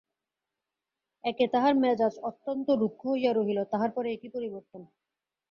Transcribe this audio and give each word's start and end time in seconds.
একে 1.23 1.45
তাহার 1.47 1.73
মেজাজ 1.75 2.15
অত্যন্ত 2.29 2.67
রুক্ষ 2.81 3.01
হইয়া 3.07 3.31
রহিল, 3.33 3.59
তাহার 3.71 3.89
পরে 3.91 4.07
এ 4.11 4.17
কী 4.21 4.27
পরিবর্তন। 4.29 4.81